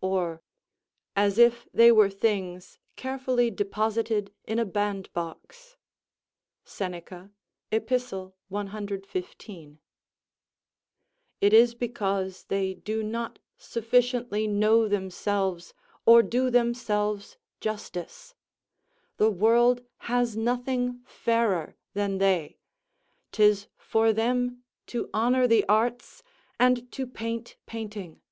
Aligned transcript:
(Or:) 0.00 0.40
"as 1.14 1.36
if 1.36 1.68
they 1.74 1.92
were 1.92 2.08
things 2.08 2.78
carefully 2.96 3.50
deposited 3.50 4.32
in 4.46 4.58
a 4.58 4.64
band 4.64 5.12
box." 5.12 5.76
Seneca, 6.64 7.30
Ep. 7.70 7.90
115] 8.48 9.78
It 11.42 11.52
is 11.52 11.74
because 11.74 12.44
they 12.44 12.72
do 12.72 13.02
not 13.02 13.38
sufficiently 13.58 14.46
know 14.46 14.88
themselves 14.88 15.74
or 16.06 16.22
do 16.22 16.48
themselves 16.48 17.36
justice: 17.60 18.34
the 19.18 19.30
world 19.30 19.84
has 20.08 20.38
nothing 20.38 21.02
fairer 21.04 21.76
than 21.92 22.16
they; 22.16 22.56
'tis 23.30 23.66
for 23.76 24.14
them 24.14 24.62
to 24.86 25.10
honour 25.12 25.46
the 25.46 25.68
arts, 25.68 26.22
and 26.58 26.90
to 26.92 27.06
paint 27.06 27.56
painting. 27.66 28.22